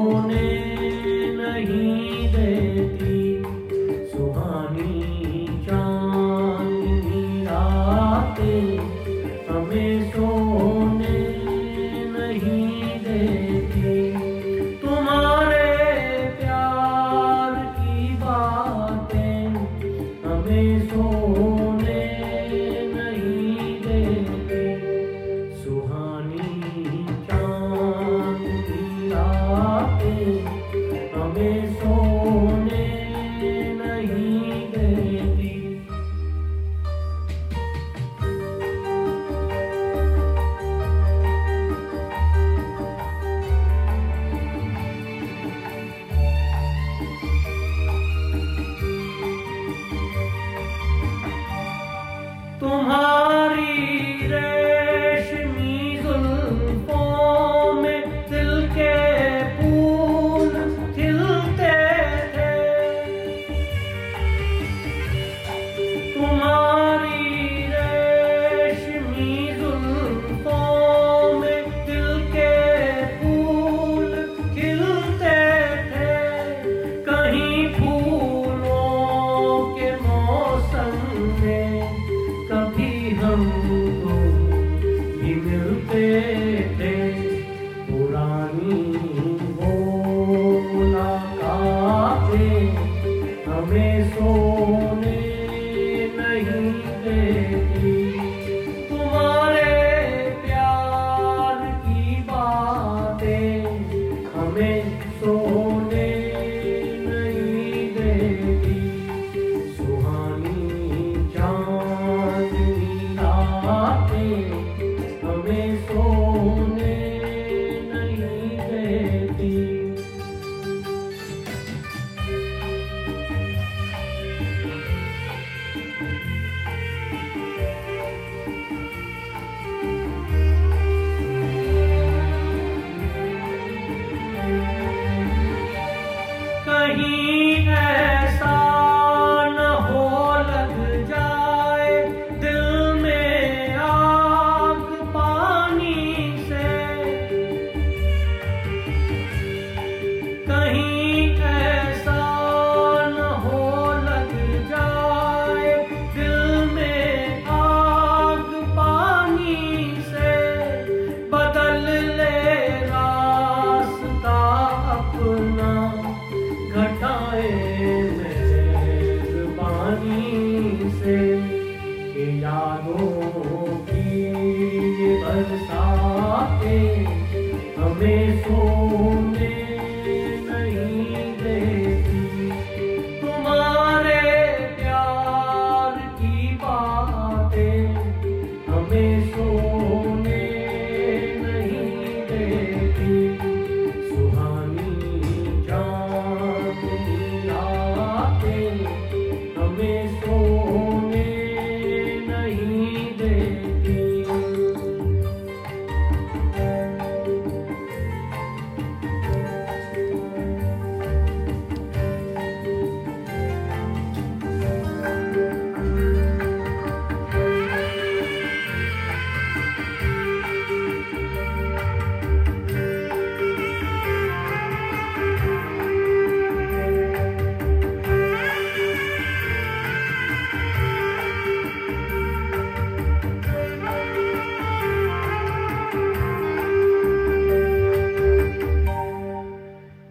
कहीं 136.98 137.27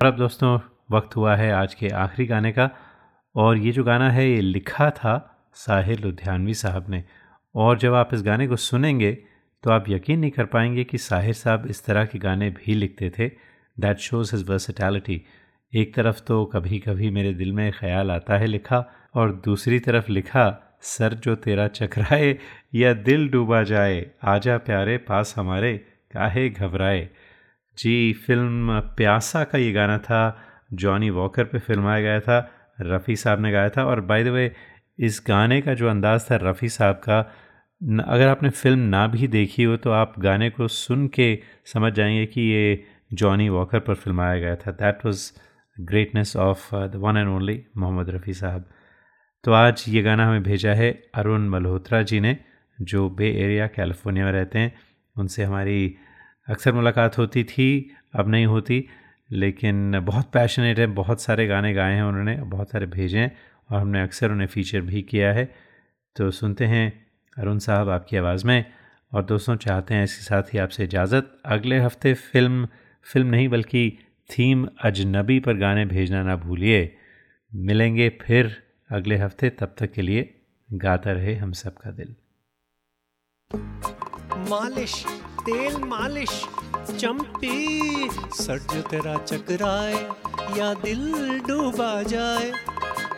और 0.07 0.13
अब 0.13 0.19
दोस्तों, 0.19 0.59
वक्त 0.91 1.15
हुआ 1.15 1.35
है 1.35 1.51
आज 1.51 1.73
के 1.73 1.87
आखिरी 1.89 2.25
गाने 2.27 2.51
का। 2.51 2.69
और 3.35 3.57
ये 3.57 3.71
जो 3.71 3.83
गाना 3.83 4.09
है, 4.11 4.29
ये 4.29 4.41
लिखा 4.41 4.89
था 4.89 5.13
साहिर 5.53 5.99
लुधियानवी 5.99 6.53
साहब 6.53 6.85
ने। 6.89 7.03
और 7.55 7.77
जब 7.77 7.93
आप 7.93 8.13
इस 8.13 8.21
गाने 8.23 8.47
को 8.47 8.55
सुनेंगे 8.55 9.11
तो 9.63 9.71
आप 9.71 9.89
यकीन 9.89 10.19
नहीं 10.19 10.31
कर 10.31 10.45
पाएँगे 10.45 10.83
कि 10.83 10.97
साहिर 10.97 11.33
साहब 11.33 11.65
इस 11.67 11.85
तरह 11.85 12.05
के 12.05 12.19
गाने 12.19 12.49
भी 12.49 12.73
लिखते 12.73 13.09
थे। 13.09 13.27
दैट 13.79 13.97
शोज़ 13.97 14.35
हिज 14.35 14.49
वर्सिटैलिटी 14.49 15.21
एक 15.73 15.93
तरफ़ 15.95 16.21
तो 16.27 16.45
कभी 16.45 16.79
कभी 16.79 17.09
मेरे 17.09 17.33
दिल 17.33 17.53
में 17.53 17.71
ख्याल 17.71 18.11
आता 18.11 18.37
है 18.37 18.47
लिखा, 18.47 18.85
और 19.15 19.31
दूसरी 19.45 19.79
तरफ़ 19.79 20.11
लिखा, 20.11 20.77
सर 20.81 21.13
जो 21.13 21.35
तेरा 21.35 21.67
चकराए, 21.67 22.37
या 22.75 22.93
दिल 22.93 23.29
डूबा 23.29 23.63
जाए, 23.63 24.11
आजा 24.23 24.57
प्यारे, 24.57 24.97
पास 24.97 25.35
हमारे, 25.37 25.77
काहे 26.13 26.49
घबराए। 26.49 27.09
जी, 27.77 28.13
फ़िल्म 28.13 28.79
प्यासा 28.97 29.43
का 29.43 29.57
ये 29.57 29.71
गाना 29.71 29.97
था, 29.97 30.37
जॉनी 30.73 31.09
वॉकर 31.09 31.43
पे 31.43 31.59
फिल्माया 31.59 32.01
गया 32.01 32.19
था, 32.19 32.37
रफ़ी 32.81 33.15
साहब 33.15 33.41
ने 33.41 33.51
गाया 33.51 33.69
था 33.69 33.83
और 33.85 34.01
बाय 34.01 34.23
द 34.23 34.27
वे 34.27 34.51
इस 34.99 35.21
गाने 35.27 35.61
का 35.61 35.73
जो 35.73 35.87
अंदाज़ 35.89 36.25
था 36.31 36.35
रफ़ी 36.41 36.69
साहब 36.69 36.95
का 36.95 37.19
अगर 38.11 38.27
आपने 38.27 38.49
फ़िल्म 38.49 38.79
ना 38.79 39.05
भी 39.07 39.27
देखी 39.27 39.63
हो 39.63 39.75
तो 39.77 39.91
आप 39.91 40.13
गाने 40.19 40.49
को 40.49 40.67
सुन 40.67 41.07
के 41.07 41.27
समझ 41.73 41.93
जाएँगे 41.93 42.25
कि 42.25 42.41
ये 42.41 42.83
जॉनी 43.13 43.49
वॉकर 43.49 43.79
पर 43.79 43.95
फिल्माया 43.95 44.39
गया 44.39 44.55
था। 44.55 44.71
That 44.71 45.05
was 45.05 45.31
greatness 45.77 46.35
of 46.35 46.75
the 46.75 46.95
one 46.95 47.17
and 47.17 47.29
only 47.29 47.61
Mohammed 47.77 48.09
Rafi 48.09 48.33
sahab. 48.33 48.65
तो 49.43 49.51
आज 49.51 49.85
ये 49.87 50.01
गाना 50.01 50.27
हमें 50.27 50.43
भेजा 50.43 50.73
है 50.73 50.91
अरुण 51.15 51.47
मल्होत्रा 51.49 52.01
जी 52.01 52.19
ने, 52.19 52.37
जो 52.81 53.09
बे 53.09 53.29
एरिया, 53.43 53.67
कैलिफ़ोर्निया 53.67 54.25
में 54.25 54.31
रहते 54.31 54.59
हैं। 54.59 54.73
उनसे 55.15 55.43
हमारी 55.43 55.95
अक्सर 56.47 56.73
मुलाकात 56.73 57.17
होती 57.17 57.43
थी, 57.43 57.95
अब 58.15 58.27
नहीं 58.29 58.45
होती, 58.45 58.87
लेकिन 59.31 59.99
बहुत 59.99 60.31
पैशनेट 60.33 60.79
है, 60.79 60.87
बहुत 60.87 61.21
सारे 61.21 61.47
गाने 61.47 61.73
गाए 61.73 61.95
हैं 61.95 62.03
उन्होंने, 62.03 62.35
बहुत 62.35 62.69
सारे 62.69 62.85
भेजे 62.85 63.19
हैं 63.19 63.35
और 63.71 63.79
हमने 63.79 64.01
अक्सर 64.01 64.31
उन्हें 64.31 64.47
फ़ीचर 64.47 64.81
भी 64.81 65.01
किया 65.01 65.33
है। 65.33 65.45
तो 66.15 66.31
सुनते 66.31 66.65
हैं 66.65 67.07
अरुण 67.37 67.57
साहब 67.57 67.89
आपकी 67.89 68.17
आवाज़ 68.17 68.45
में 68.45 68.65
और 69.13 69.23
दोस्तों 69.23 69.55
चाहते 69.55 69.93
हैं 69.93 70.03
इसके 70.03 70.23
साथ 70.23 70.53
ही 70.53 70.59
आपसे 70.59 70.83
इजाज़त। 70.83 71.37
अगले 71.45 71.79
हफ़्ते 71.79 72.13
फ़िल्म, 72.13 72.67
फ़िल्म 73.05 73.27
नहीं 73.27 73.49
बल्कि 73.49 73.97
थीम 74.29 74.67
अजनबी 74.81 75.39
पर 75.39 75.57
गाने 75.57 75.85
भेजना 75.85 76.23
ना 76.23 76.35
भूलिए। 76.35 76.97
मिलेंगे 77.55 78.09
फिर 78.21 78.63
अगले 78.91 79.17
हफ़्ते, 79.17 79.49
तब 79.49 79.75
तक 79.77 79.91
के 79.91 80.01
लिए 80.01 80.33
गाता 80.69 81.11
रहे 81.11 81.35
हम 81.35 81.51
सबका 81.51 81.91
दिल। 81.91 82.15
मालिश। 84.49 85.05
तेल 85.47 85.75
मालिश 85.79 86.31
चंपी। 86.89 87.57
सर 88.35 88.57
जो 88.71 88.81
तेरा 88.83 89.13
चकराए 89.19 89.99
या 90.57 90.73
दिल 90.73 91.03
डूबा 91.47 91.91
जाए 92.03 92.49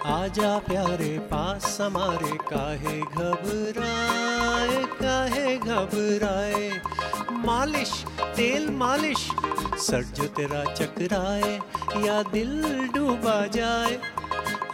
आजा 0.08 0.52
प्यारे 0.60 1.18
पास 1.32 1.78
हमारे 1.82 2.38
काहे 2.52 3.00
घबराए 3.02 4.84
काहे 5.02 5.56
घबराए। 5.58 6.70
मालिश 7.46 7.94
तेल 8.38 8.70
मालिश। 8.76 9.26
सर 9.88 10.04
जो 10.14 10.28
तेरा 10.38 10.64
चकराए 10.74 11.52
या 12.06 12.22
दिल 12.32 12.54
डूबा 12.96 13.40
जाए 13.56 13.98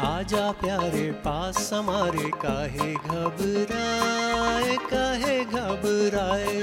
आजा 0.06 0.52
प्यारे 0.62 1.12
पास 1.26 1.70
हमारे 1.74 2.30
काहे 2.44 2.94
घबराए 2.96 4.78
काहे 4.92 5.44
घबराए। 5.46 6.60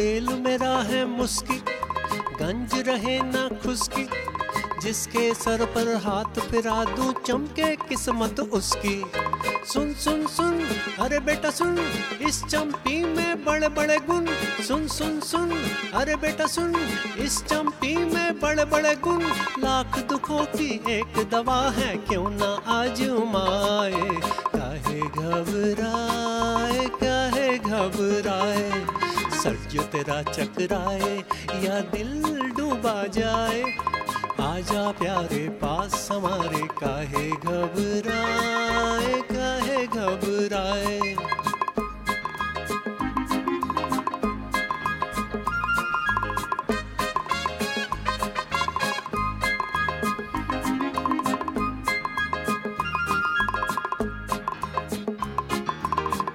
तेल 0.00 0.28
मेरा 0.40 0.76
है 0.80 1.04
मुस्की, 1.04 1.56
गंज 2.36 2.74
रहे 2.86 3.18
ना 3.22 3.40
खुशकी 3.62 4.04
जिसके 4.82 5.32
सर 5.34 5.64
पर 5.64 5.88
हाथ 5.96 6.40
फिरा 6.40 6.84
दूँ 6.84 7.12
चमके 7.26 7.74
किस्मत 7.76 8.40
उसकी। 8.40 8.94
सुन 9.72 9.92
सुन 9.94 10.26
सुन, 10.26 10.58
अरे 11.00 11.18
बेटा 11.20 11.50
सुन, 11.50 11.78
इस 12.28 12.42
चंपी 12.44 13.02
में 13.06 13.44
बड़े 13.44 13.68
बड़े 13.68 13.98
गुण। 13.98 14.26
सुन 14.68 14.86
सुन 14.88 15.20
सुन, 15.20 15.52
अरे 15.94 16.16
बेटा 16.16 16.46
सुन, 16.46 16.74
इस 17.18 17.42
चंपी 17.44 17.94
में 18.04 18.40
बड़े 18.40 18.64
बड़े 18.64 18.94
गुण। 18.96 19.22
लाख 19.64 19.98
दुखों 20.08 20.44
की 20.56 20.70
एक 20.90 21.28
दवा 21.30 21.60
है, 21.70 21.96
क्यों 22.08 22.30
ना 22.30 22.52
काहे 22.66 22.88
घबराए 22.88 24.18
काहे 24.48 25.00
घबराए 25.00 26.88
सर। 29.42 29.54
जो 29.70 29.82
तेरा 29.82 30.22
चकराए 30.22 31.14
या 31.64 31.78
दिल 31.92 32.10
डूबा 32.56 32.94
जाए, 33.16 33.62
आजा 34.40 34.82
प्यारे 34.92 35.48
पास 35.62 36.08
हमारे 36.12 36.62
काहे 36.80 37.30
घबराए 37.30 39.20
काहे 39.32 39.86
घबराए। 39.86 40.98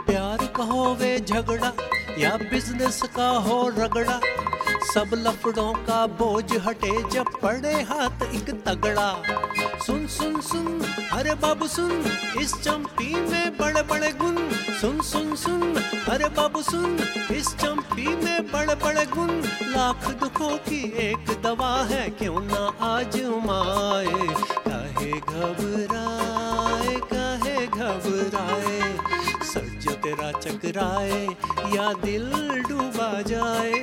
प्यार 0.06 0.46
कहो 0.58 0.94
वे 0.96 1.20
झगड़ा 1.20 1.72
या 2.18 2.36
बिज़नेस 2.42 3.02
का 3.16 3.28
हो 3.46 3.58
रगड़ा, 3.70 4.20
सब 4.86 5.12
लफड़ों 5.18 5.74
का 5.88 6.06
बोझ 6.20 6.58
हटे 6.66 6.92
जब 7.12 7.32
पड़े 7.42 7.74
हाथ 7.90 8.24
एक 8.26 8.50
तगड़ा। 8.66 9.10
सुन 9.86 10.06
सुन 10.08 10.40
सुन, 10.42 10.82
अरे 11.14 11.34
बाबू 11.36 11.68
सुन, 11.68 11.92
इस 12.42 12.54
चंपी 12.64 13.14
में 13.22 13.58
बड़े 13.58 13.82
बड़े 13.84 14.12
गुण। 14.14 14.38
सुन 14.82 15.02
सुन 15.02 15.36
सुन, 15.36 15.76
अरे 16.10 16.30
बाबू 16.38 16.62
सुन, 16.62 16.98
इस 17.32 17.54
चंपी 17.56 18.08
में 18.16 18.52
बड़े 18.52 18.76
बड़े 18.76 19.06
गुण। 19.08 19.32
लाख 19.68 20.08
दुखों 20.22 20.56
की 20.70 20.82
एक 21.02 21.38
दवा 21.44 21.76
है, 21.84 22.10
क्यों 22.12 22.40
ना 22.42 22.64
आजमाए 22.88 24.28
काहे 24.60 25.12
घबराए 25.12 26.96
घबराए 27.76 28.80
सर 29.46 29.68
जो 29.84 29.92
तेरा 30.04 30.32
चकराए, 30.40 31.22
या 31.76 31.92
दिल 32.04 32.30
डूबा 32.70 33.12
जाए। 33.22 33.74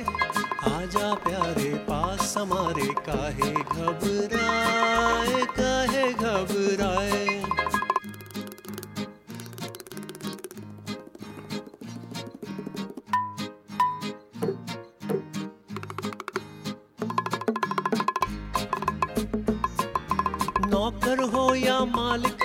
आजा 0.69 1.13
प्यारे 1.23 1.73
पास 1.87 2.33
हमारे, 2.37 2.87
काहे 3.07 3.51
घबराए 3.75 5.45
काहे 5.57 6.05
घबराए। 6.13 7.21
नौकर 20.67 21.21
हो 21.33 21.43
या 21.55 21.79
मालिक 21.87 22.42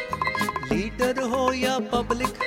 लीडर 0.70 1.20
हो 1.24 1.52
या 1.52 1.78
पब्लिक, 1.92 2.42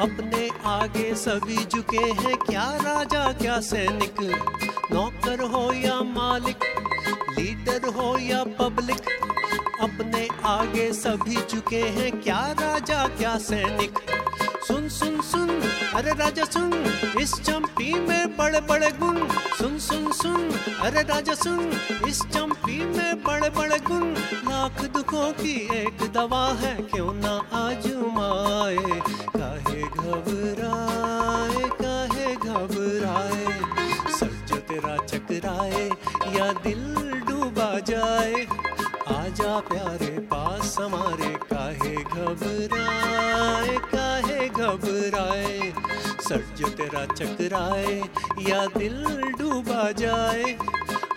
अपने 0.00 0.48
आगे 0.66 1.14
सभी 1.14 1.56
झुके 1.56 2.04
हैं। 2.20 2.36
क्या 2.38 2.64
राजा, 2.76 3.32
क्या 3.32 3.58
सैनिक, 3.60 4.20
नौकर 4.92 5.42
हो 5.44 5.62
या 5.74 6.00
मालिक, 6.10 6.64
लीडर 7.38 7.88
हो 7.90 8.16
या 8.18 8.42
पब्लिक, 8.58 9.08
अपने 9.80 10.28
आगे 10.46 10.92
सभी 10.94 11.36
झुके 11.46 11.82
हैं। 11.96 12.10
क्या 12.20 12.40
राजा, 12.60 13.06
क्या 13.08 13.36
सैनिक 13.40 13.98
सुन 14.88 15.20
सुन 15.20 15.20
सुन। 15.20 15.70
अरे 15.94 16.10
राजा, 16.12 16.44
सुन। 16.44 16.98
इस 17.20 17.32
चंपी 17.34 17.94
में 17.94 18.36
बड़े 18.36 18.60
बड़े 18.60 18.90
गुण। 18.90 19.28
सुन 19.28 19.78
सुन 19.78 20.12
सुन। 20.12 20.50
अरे 20.80 21.02
राजा, 21.02 21.34
सुन। 21.34 21.80
इस 22.08 22.22
चंपी 22.22 22.84
में 22.84 23.22
बड़े 23.22 23.50
बड़े 23.50 23.78
गुण। 23.78 24.14
लाख 24.50 24.84
दुखों 24.84 25.32
की 25.32 25.68
एक 25.76 26.12
दवा 26.12 26.52
है, 26.52 26.82
क्यों 26.82 27.14
ना 27.14 27.32
आजमाए? 27.52 29.00
काहे 29.36 29.82
घबराए 29.82 31.68
काहे 31.68 32.36
घबराए? 32.36 33.46
जो 34.46 34.56
तेरा 34.56 34.96
चकराए, 34.96 35.90
या 36.38 36.52
दिल 36.52 36.94
डूबा 37.28 37.78
जाए? 37.78 38.46
आजा 39.36 39.60
प्यारे 39.60 40.18
पास, 40.18 40.76
हमारे 40.80 41.28
काहे 41.28 41.96
घबराए 41.96 43.76
काहे 43.76 44.48
घबराए? 44.48 45.72
सर 46.28 46.44
जो 46.56 46.68
तेरा 46.68 47.06
चकराए, 47.06 48.02
या 48.48 48.66
दिल 48.66 49.04
डूबा 49.38 49.92
जाए? 49.92 50.54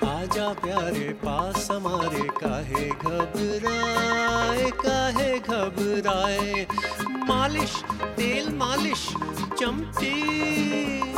आजा 0.09 0.53
प्यारे 0.53 1.13
पास, 1.13 1.71
हमारे 1.71 2.21
काहे 2.21 2.89
घबराए 2.89 4.71
काहे 4.71 5.39
घबराए? 5.39 6.67
मालिश, 7.03 7.83
तेल 8.17 8.49
मालिश 8.49 9.07
चमटी 9.59 11.08